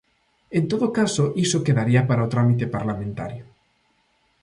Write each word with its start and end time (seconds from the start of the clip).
En 0.57 0.63
todo 0.71 0.87
caso, 0.99 1.23
iso 1.45 1.63
quedaría 1.65 2.01
para 2.09 2.25
o 2.27 2.31
trámite 2.33 2.65
parlamentario. 2.75 3.43